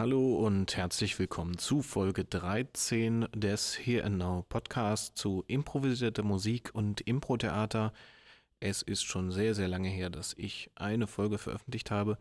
[0.00, 6.70] Hallo und herzlich willkommen zu Folge 13 des Here and Now Podcast zu improvisierter Musik
[6.72, 7.92] und Impro-Theater.
[8.60, 12.16] Es ist schon sehr, sehr lange her, dass ich eine Folge veröffentlicht habe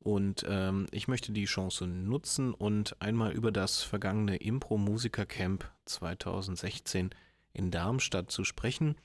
[0.00, 7.10] und ähm, ich möchte die Chance nutzen und einmal über das vergangene Impro-Musiker-Camp 2016
[7.52, 8.96] in Darmstadt zu sprechen.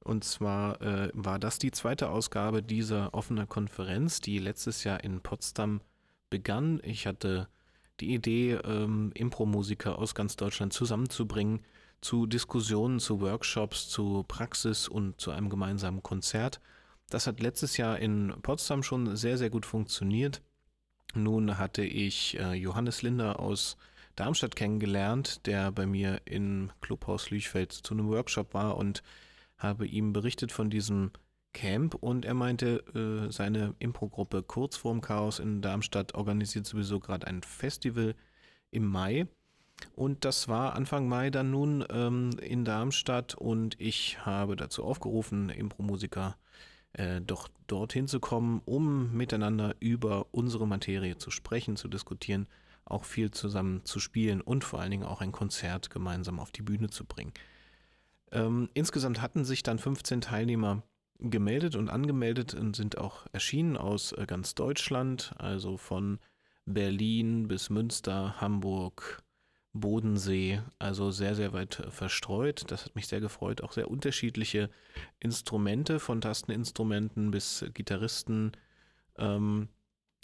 [0.00, 5.22] Und zwar äh, war das die zweite Ausgabe dieser offenen Konferenz, die letztes Jahr in
[5.22, 5.80] Potsdam
[6.30, 6.80] begann.
[6.82, 7.48] Ich hatte
[8.00, 11.60] die Idee, ähm, Impro-Musiker aus ganz Deutschland zusammenzubringen
[12.00, 16.60] zu Diskussionen, zu Workshops, zu Praxis und zu einem gemeinsamen Konzert.
[17.10, 20.42] Das hat letztes Jahr in Potsdam schon sehr, sehr gut funktioniert.
[21.14, 23.76] Nun hatte ich äh, Johannes Linder aus
[24.16, 29.02] Darmstadt kennengelernt, der bei mir im Clubhaus Lüchfeld zu einem Workshop war und
[29.58, 31.10] habe ihm berichtet von diesem
[31.56, 37.26] Camp und er meinte, äh, seine Impro-Gruppe Kurz vorm Chaos in Darmstadt organisiert sowieso gerade
[37.26, 38.14] ein Festival
[38.70, 39.26] im Mai.
[39.94, 45.48] Und das war Anfang Mai dann nun ähm, in Darmstadt und ich habe dazu aufgerufen,
[45.48, 46.36] Impro-Musiker
[46.92, 52.48] äh, doch dorthin zu kommen, um miteinander über unsere Materie zu sprechen, zu diskutieren,
[52.84, 56.62] auch viel zusammen zu spielen und vor allen Dingen auch ein Konzert gemeinsam auf die
[56.62, 57.32] Bühne zu bringen.
[58.30, 60.82] Ähm, insgesamt hatten sich dann 15 Teilnehmer
[61.18, 66.18] gemeldet und angemeldet und sind auch erschienen aus äh, ganz Deutschland, also von
[66.66, 69.22] Berlin bis Münster, Hamburg,
[69.72, 72.64] Bodensee, also sehr, sehr weit äh, verstreut.
[72.68, 73.62] Das hat mich sehr gefreut.
[73.62, 74.70] Auch sehr unterschiedliche
[75.20, 78.52] Instrumente, von Tasteninstrumenten bis Gitarristen
[79.16, 79.68] ähm,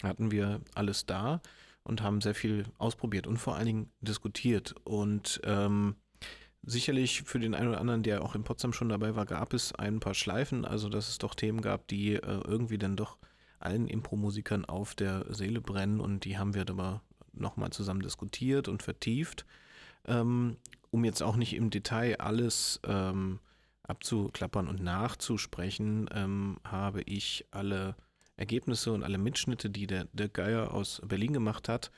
[0.01, 1.41] hatten wir alles da
[1.83, 4.75] und haben sehr viel ausprobiert und vor allen Dingen diskutiert.
[4.83, 5.95] Und ähm,
[6.65, 9.73] Sicherlich für den einen oder anderen, der auch in Potsdam schon dabei war, gab es
[9.73, 13.17] ein paar Schleifen, also dass es doch Themen gab, die äh, irgendwie dann doch
[13.59, 17.01] allen Impro-Musikern auf der Seele brennen und die haben wir aber
[17.33, 19.45] nochmal zusammen diskutiert und vertieft.
[20.05, 20.57] Ähm,
[20.89, 23.39] um jetzt auch nicht im Detail alles ähm,
[23.83, 27.95] abzuklappern und nachzusprechen, ähm, habe ich alle
[28.37, 31.91] Ergebnisse und alle Mitschnitte, die der, der Geier aus Berlin gemacht hat,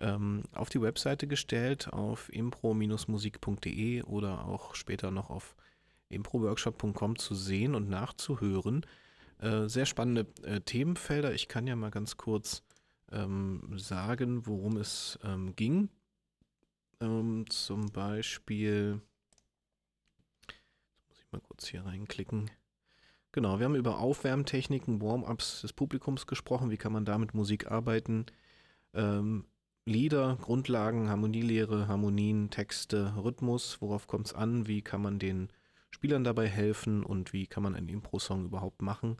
[0.00, 5.56] ähm, auf die Webseite gestellt, auf impro-musik.de oder auch später noch auf
[6.08, 8.84] improworkshop.com zu sehen und nachzuhören.
[9.38, 11.32] Äh, sehr spannende äh, Themenfelder.
[11.34, 12.62] Ich kann ja mal ganz kurz
[13.12, 15.88] ähm, sagen, worum es ähm, ging.
[17.00, 19.00] Ähm, zum Beispiel,
[20.48, 22.50] jetzt muss ich mal kurz hier reinklicken.
[23.32, 26.70] Genau, wir haben über Aufwärmtechniken, Warm-ups des Publikums gesprochen.
[26.70, 28.26] Wie kann man da mit Musik arbeiten?
[28.94, 29.44] Ähm,
[29.88, 35.48] Lieder, Grundlagen, Harmonielehre, Harmonien, Texte, Rhythmus, worauf kommt es an, wie kann man den
[35.90, 39.16] Spielern dabei helfen und wie kann man einen Impro-Song überhaupt machen.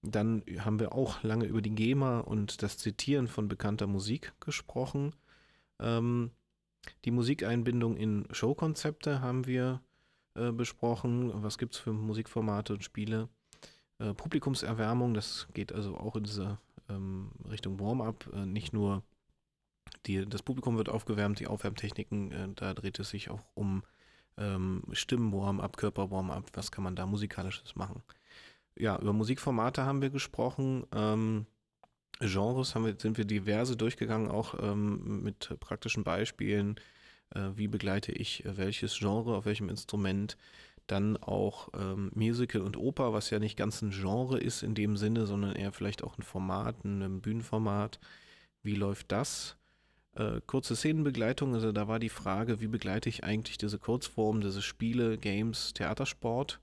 [0.00, 5.14] Dann haben wir auch lange über die GEMA und das Zitieren von bekannter Musik gesprochen.
[5.78, 6.30] Ähm,
[7.04, 9.82] die Musikeinbindung in Showkonzepte haben wir
[10.34, 11.30] äh, besprochen.
[11.42, 13.28] Was gibt es für Musikformate und Spiele?
[13.98, 16.56] Äh, Publikumserwärmung, das geht also auch in diese
[16.88, 19.02] ähm, Richtung Warm-up, äh, nicht nur
[20.06, 23.82] die, das Publikum wird aufgewärmt, die Aufwärmtechniken, äh, da dreht es sich auch um
[24.36, 28.02] ähm, Stimmen-Warm-up, Körper-Warm-up, was kann man da musikalisches machen.
[28.76, 30.84] Ja, über Musikformate haben wir gesprochen.
[30.94, 31.46] Ähm,
[32.20, 36.76] Genres haben wir, sind wir diverse durchgegangen, auch ähm, mit praktischen Beispielen.
[37.34, 40.36] Äh, wie begleite ich äh, welches Genre auf welchem Instrument?
[40.86, 44.96] Dann auch ähm, Musical und Oper, was ja nicht ganz ein Genre ist in dem
[44.96, 48.00] Sinne, sondern eher vielleicht auch ein Format, ein Bühnenformat.
[48.62, 49.56] Wie läuft das?
[50.14, 54.62] Äh, kurze Szenenbegleitung, also da war die Frage, wie begleite ich eigentlich diese Kurzform, diese
[54.62, 56.60] Spiele, Games, Theatersport.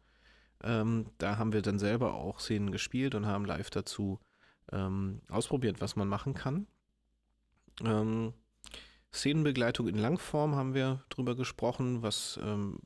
[0.64, 4.20] Ähm, da haben wir dann selber auch Szenen gespielt und haben live dazu
[4.72, 6.68] ähm, ausprobiert, was man machen kann.
[7.84, 8.34] Ähm,
[9.14, 12.80] Szenenbegleitung in Langform haben wir drüber gesprochen, was ähm,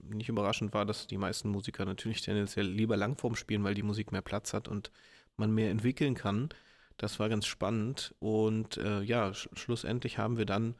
[0.00, 4.12] nicht überraschend war, dass die meisten Musiker natürlich tendenziell lieber Langform spielen, weil die Musik
[4.12, 4.90] mehr Platz hat und
[5.36, 6.50] man mehr entwickeln kann.
[6.98, 10.74] Das war ganz spannend und äh, ja, sch schlussendlich haben wir dann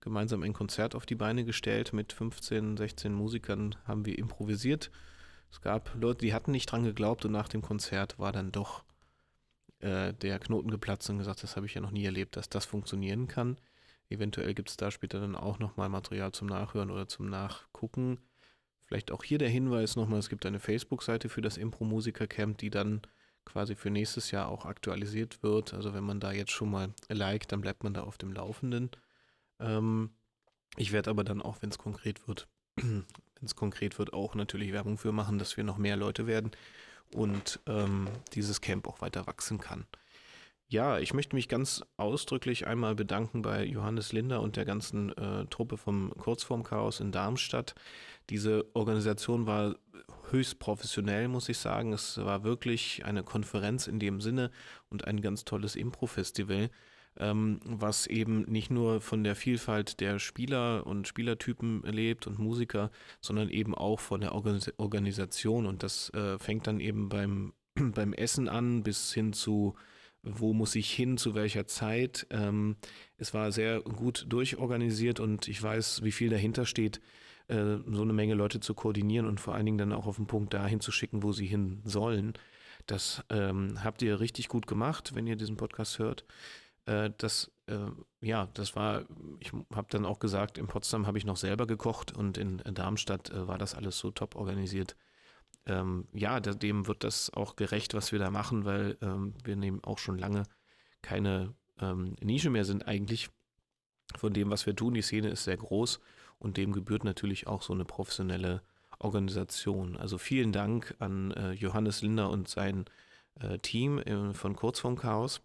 [0.00, 1.92] gemeinsam ein Konzert auf die Beine gestellt.
[1.92, 4.90] Mit 15, 16 Musikern haben wir improvisiert.
[5.50, 8.84] Es gab Leute, die hatten nicht dran geglaubt und nach dem Konzert war dann doch
[9.80, 12.66] äh, der Knoten geplatzt und gesagt, das habe ich ja noch nie erlebt, dass das
[12.66, 13.56] funktionieren kann.
[14.10, 18.18] Eventuell gibt es da später dann auch nochmal Material zum Nachhören oder zum Nachgucken.
[18.84, 23.00] Vielleicht auch hier der Hinweis nochmal, es gibt eine Facebook-Seite für das Impro-Musiker-Camp, die dann
[23.44, 25.74] quasi für nächstes Jahr auch aktualisiert wird.
[25.74, 28.90] Also wenn man da jetzt schon mal liked, dann bleibt man da auf dem Laufenden.
[29.60, 30.10] Ähm,
[30.76, 33.04] ich werde aber dann auch, wenn es konkret wird, wenn
[33.42, 36.50] es konkret wird, auch natürlich Werbung für machen, dass wir noch mehr Leute werden
[37.14, 39.86] und ähm, dieses Camp auch weiter wachsen kann.
[40.72, 45.44] Ja, ich möchte mich ganz ausdrücklich einmal bedanken bei Johannes Linder und der ganzen äh,
[45.50, 47.74] Truppe vom Kurzformchaos in Darmstadt.
[48.30, 49.76] Diese Organisation war
[50.30, 51.92] höchst professionell, muss ich sagen.
[51.92, 54.50] Es war wirklich eine Konferenz in dem Sinne
[54.88, 56.70] und ein ganz tolles Impro-Festival,
[57.18, 62.90] ähm, was eben nicht nur von der Vielfalt der Spieler und Spielertypen lebt und Musiker,
[63.20, 65.66] sondern eben auch von der Organis Organisation.
[65.66, 69.74] Und das äh, fängt dann eben beim, beim Essen an bis hin zu
[70.22, 72.26] wo muss ich hin, zu welcher Zeit.
[72.30, 72.76] Ähm,
[73.18, 77.00] es war sehr gut durchorganisiert und ich weiß, wie viel dahinter steht,
[77.48, 80.26] äh, so eine Menge Leute zu koordinieren und vor allen Dingen dann auch auf den
[80.26, 82.34] Punkt dahin zu schicken, wo sie hin sollen.
[82.86, 86.24] Das ähm, habt ihr richtig gut gemacht, wenn ihr diesen Podcast hört.
[86.86, 87.78] Äh, das, äh,
[88.20, 89.04] ja, das war,
[89.40, 93.30] ich habe dann auch gesagt, in Potsdam habe ich noch selber gekocht und in Darmstadt
[93.30, 94.96] äh, war das alles so top organisiert
[95.66, 99.82] ähm, ja, dem wird das auch gerecht, was wir da machen, weil ähm, wir nehmen
[99.84, 100.44] auch schon lange
[101.02, 103.30] keine ähm, Nische mehr sind eigentlich
[104.16, 104.94] von dem, was wir tun.
[104.94, 106.00] Die Szene ist sehr groß
[106.38, 108.62] und dem gebührt natürlich auch so eine professionelle
[108.98, 109.96] Organisation.
[109.96, 112.84] Also vielen Dank an äh, Johannes Linder und sein
[113.40, 115.40] äh, Team äh, von Kurzform Chaos.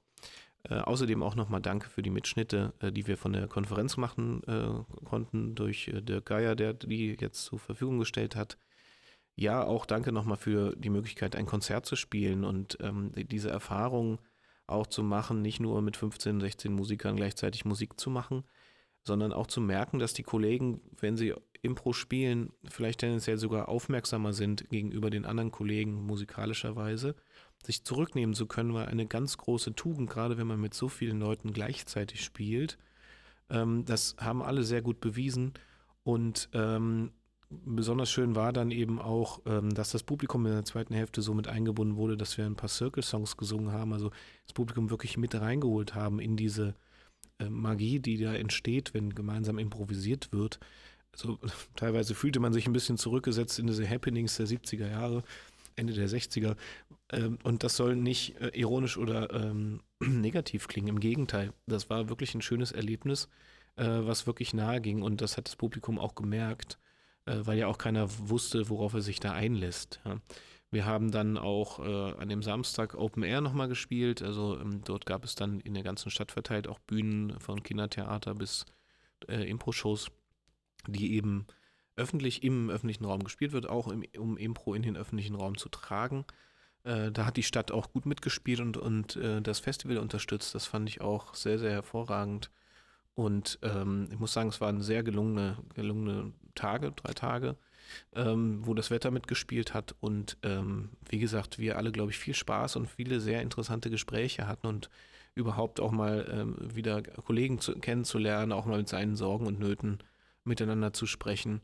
[0.63, 4.43] Äh, außerdem auch nochmal Danke für die Mitschnitte, äh, die wir von der Konferenz machen
[4.47, 8.57] äh, konnten durch Dirk Geier, der die jetzt zur Verfügung gestellt hat
[9.39, 14.19] ja, auch danke nochmal für die Möglichkeit, ein Konzert zu spielen und ähm, diese Erfahrung
[14.65, 18.43] auch zu machen, nicht nur mit 15, 16 Musikern gleichzeitig Musik zu machen,
[19.03, 24.33] sondern auch zu merken, dass die Kollegen, wenn sie Impro spielen, vielleicht tendenziell sogar aufmerksamer
[24.33, 27.15] sind gegenüber den anderen Kollegen musikalischerweise,
[27.63, 31.19] sich zurücknehmen zu können, war eine ganz große Tugend, gerade wenn man mit so vielen
[31.19, 32.79] Leuten gleichzeitig spielt.
[33.51, 35.53] Ähm, das haben alle sehr gut bewiesen
[36.03, 37.11] und ähm,
[37.49, 41.33] besonders schön war dann eben auch, ähm, dass das Publikum in der zweiten Hälfte so
[41.33, 44.11] mit eingebunden wurde, dass wir ein paar Circle-Songs gesungen haben, also
[44.45, 46.75] das Publikum wirklich mit reingeholt haben in diese
[47.39, 50.59] äh, Magie, die da entsteht, wenn gemeinsam improvisiert wird.
[51.13, 51.39] Also
[51.75, 55.23] teilweise fühlte man sich ein bisschen zurückgesetzt in diese Happenings der 70er Jahre,
[55.77, 56.57] Ende der 60er.
[57.11, 60.89] Ähm, und das soll nicht äh, ironisch oder ähm, negativ klingen.
[60.89, 63.29] Im Gegenteil, das war wirklich ein schönes Erlebnis,
[63.77, 65.01] äh, was wirklich nahe ging.
[65.01, 66.77] Und das hat das Publikum auch gemerkt
[67.27, 69.99] weil ja auch keiner wusste, worauf er sich da einlässt.
[70.05, 70.17] Ja.
[70.69, 74.21] Wir haben dann auch äh, an dem Samstag Open Air nochmal gespielt.
[74.21, 78.35] Also ähm, dort gab es dann in der ganzen Stadt verteilt auch Bühnen von Kindertheater
[78.35, 78.65] bis
[79.29, 80.11] äh, Impro-Shows,
[80.87, 81.47] die eben
[81.95, 85.69] öffentlich im öffentlichen Raum gespielt wird, auch im, um Impro in den öffentlichen Raum zu
[85.69, 86.25] tragen.
[86.83, 90.53] Äh, da hat die Stadt auch gut mitgespielt und, und äh, das Festival unterstützt.
[90.53, 92.51] Das fand ich auch sehr, sehr hervorragend.
[93.17, 97.55] Und ähm, ich muss sagen, es waren sehr gelungene, gelungene Tage, drei Tage,
[98.13, 99.95] ähm, wo das Wetter mitgespielt hat.
[100.01, 104.45] Und ähm, wie gesagt, wir alle, glaube ich, viel Spaß und viele sehr interessante Gespräche
[104.45, 104.91] hatten und
[105.33, 109.97] überhaupt auch mal ähm, wieder Kollegen zu, kennenzulernen, auch mal mit seinen Sorgen und Nöten
[110.43, 111.61] miteinander zu sprechen.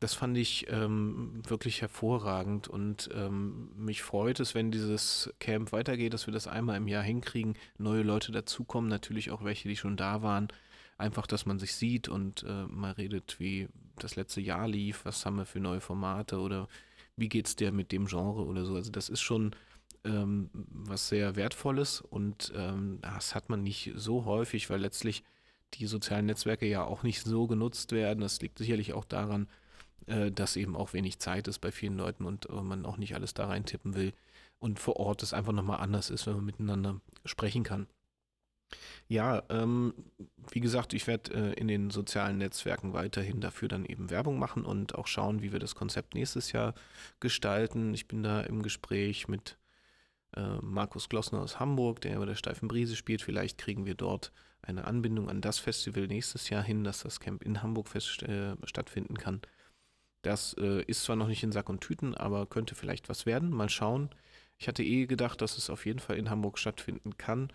[0.00, 6.12] Das fand ich ähm, wirklich hervorragend und ähm, mich freut es, wenn dieses Camp weitergeht,
[6.12, 9.96] dass wir das einmal im Jahr hinkriegen, neue Leute dazukommen, natürlich auch welche, die schon
[9.96, 10.48] da waren
[11.00, 15.24] einfach, dass man sich sieht und äh, mal redet, wie das letzte Jahr lief, was
[15.26, 16.68] haben wir für neue Formate oder
[17.16, 18.74] wie geht es dir mit dem Genre oder so.
[18.74, 19.54] Also das ist schon
[20.04, 25.24] ähm, was sehr Wertvolles und ähm, das hat man nicht so häufig, weil letztlich
[25.74, 28.20] die sozialen Netzwerke ja auch nicht so genutzt werden.
[28.20, 29.48] Das liegt sicherlich auch daran,
[30.06, 33.14] äh, dass eben auch wenig Zeit ist bei vielen Leuten und äh, man auch nicht
[33.14, 34.12] alles da reintippen will.
[34.58, 37.86] Und vor Ort es einfach nochmal anders ist, wenn man miteinander sprechen kann.
[39.08, 39.94] Ja, ähm,
[40.52, 44.64] wie gesagt, ich werde äh, in den sozialen Netzwerken weiterhin dafür dann eben Werbung machen
[44.64, 46.74] und auch schauen, wie wir das Konzept nächstes Jahr
[47.18, 47.92] gestalten.
[47.94, 49.58] Ich bin da im Gespräch mit
[50.36, 53.22] äh, Markus Glossner aus Hamburg, der über der Steifen Brise spielt.
[53.22, 57.42] Vielleicht kriegen wir dort eine Anbindung an das Festival nächstes Jahr hin, dass das Camp
[57.42, 59.40] in Hamburg fest, äh, stattfinden kann.
[60.22, 63.50] Das äh, ist zwar noch nicht in Sack und Tüten, aber könnte vielleicht was werden.
[63.50, 64.10] Mal schauen.
[64.58, 67.50] Ich hatte eh gedacht, dass es auf jeden Fall in Hamburg stattfinden kann.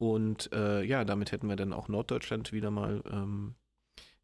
[0.00, 3.54] Und äh, ja, damit hätten wir dann auch Norddeutschland wieder mal ähm,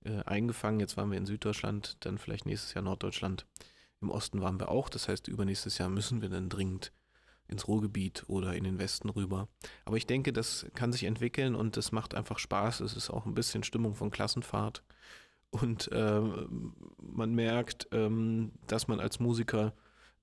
[0.06, 0.80] äh, eingefangen.
[0.80, 3.44] Jetzt waren wir in Süddeutschland, dann vielleicht nächstes Jahr Norddeutschland.
[4.00, 4.88] Im Osten waren wir auch.
[4.88, 6.92] Das heißt, übernächstes Jahr müssen wir dann dringend
[7.46, 9.48] ins Ruhrgebiet oder in den Westen rüber.
[9.84, 12.80] Aber ich denke, das kann sich entwickeln und es macht einfach Spaß.
[12.80, 14.82] Es ist auch ein bisschen Stimmung von Klassenfahrt.
[15.50, 16.22] Und äh,
[17.02, 19.74] man merkt, ähm, dass man als Musiker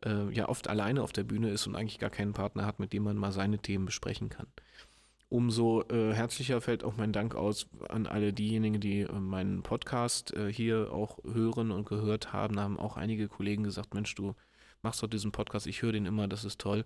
[0.04, 2.92] äh, ja oft alleine auf der Bühne ist und eigentlich gar keinen Partner hat, mit
[2.92, 4.48] dem man mal seine Themen besprechen kann
[5.34, 10.32] umso äh, herzlicher fällt auch mein Dank aus an alle diejenigen, die äh, meinen Podcast
[10.34, 12.56] äh, hier auch hören und gehört haben.
[12.56, 14.36] Da haben auch einige Kollegen gesagt, Mensch, du
[14.84, 16.86] machst doch diesen Podcast, ich höre den immer, das ist toll.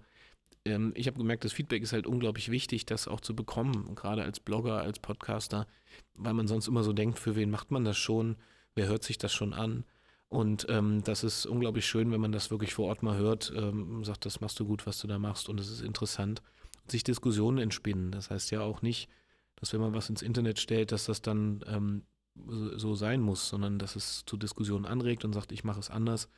[0.63, 4.23] ähm, ich habe gemerkt, das Feedback ist halt unglaublich wichtig, das auch zu bekommen, gerade
[4.23, 5.67] als Blogger, als Podcaster,
[6.15, 8.37] weil man sonst immer so denkt, für wen macht man das schon,
[8.75, 9.83] wer hört sich das schon an?
[10.29, 14.05] Und ähm, das ist unglaublich schön, wenn man das wirklich vor Ort mal hört, ähm,
[14.05, 16.41] sagt, das machst du gut, was du da machst und es ist interessant.
[16.89, 18.11] Sich Diskussionen entspinnen.
[18.11, 19.09] Das heißt ja auch nicht,
[19.55, 22.03] dass wenn man was ins Internet stellt, dass das dann ähm,
[22.45, 26.29] so, sein muss, sondern dass es zu Diskussionen anregt und sagt, ich mache es anders.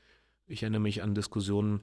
[0.48, 1.82] Ich erinnere mich an Diskussionen,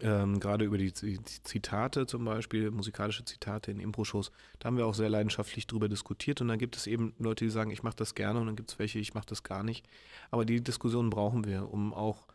[0.00, 4.86] ähm, gerade über die, die, Zitate zum Beispiel, musikalische Zitate in Impro-Shows, da haben wir
[4.86, 7.96] auch sehr leidenschaftlich drüber diskutiert und dann gibt es eben Leute, die sagen, ich mache
[7.96, 9.86] das gerne und dann gibt es welche, ich mache das gar nicht.
[10.30, 12.26] Aber die Diskussion brauchen wir, um auch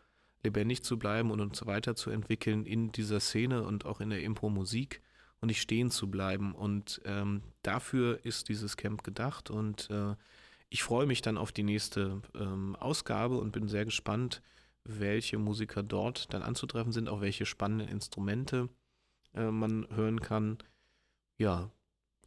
[0.42, 5.02] lebendig zu bleiben und uns weiterzuentwickeln in dieser Szene und auch in der Impro-Musik
[5.42, 6.54] und nicht stehen zu bleiben.
[6.54, 10.14] Und ähm, dafür ist dieses Camp gedacht und äh,
[10.70, 14.40] ich freue mich dann auf die nächste ähm, Ausgabe und bin sehr gespannt,
[14.84, 18.68] welche Musiker dort dann anzutreffen sind, auch welche spannenden Instrumente
[19.34, 20.58] äh, man hören kann.
[21.38, 21.70] Ja,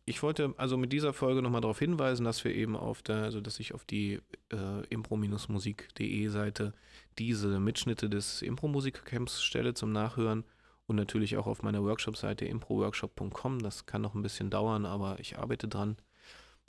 [0.06, 3.42] ich wollte also mit dieser Folge nochmal darauf hinweisen, dass wir eben auf der, also
[3.42, 4.20] dass ich auf die
[4.52, 6.74] äh, impro-musik.de Seite
[7.18, 10.44] diese Mitschnitte des Impro-Musiker-Camps stelle zum Nachhören
[10.88, 13.60] und natürlich auch auf meiner Workshop-Seite improworkshop.com.
[13.60, 15.98] Das kann noch ein bisschen dauern, aber ich arbeite dran.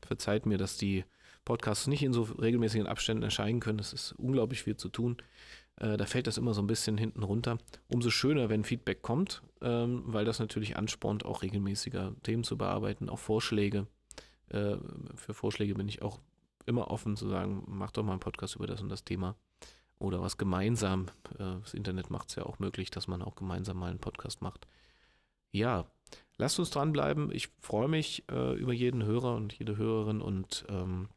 [0.01, 1.05] Verzeiht mir, dass die
[1.45, 3.79] Podcasts nicht in so regelmäßigen Abständen erscheinen können.
[3.79, 5.17] Es ist unglaublich viel zu tun.
[5.77, 7.59] Äh, da fällt das immer so ein bisschen hinten runter.
[7.89, 13.09] Umso schöner, wenn Feedback kommt, ähm, weil das natürlich anspornt, auch regelmäßiger Themen zu bearbeiten,
[13.09, 13.87] auch Vorschläge.
[14.49, 14.77] Äh,
[15.15, 16.21] für Vorschläge bin ich auch
[16.67, 19.37] immer offen zu sagen, mach doch mal einen Podcast über das und das Thema.
[19.99, 21.07] Oder was gemeinsam.
[21.39, 24.43] Äh, das Internet macht es ja auch möglich, dass man auch gemeinsam mal einen Podcast
[24.43, 24.67] macht.
[25.53, 25.87] Ja,
[26.37, 27.31] lasst uns dranbleiben.
[27.33, 31.09] Ich freue mich äh, über jeden Hörer und jede Hörerin und ähm,